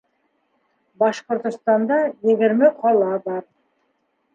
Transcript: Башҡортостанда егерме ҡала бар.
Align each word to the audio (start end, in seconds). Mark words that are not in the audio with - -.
Башҡортостанда 1.03 2.01
егерме 2.33 2.75
ҡала 2.83 3.15
бар. 3.31 3.43